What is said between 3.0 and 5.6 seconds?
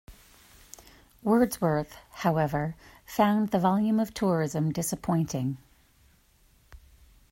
found the volume of tourism disappointing.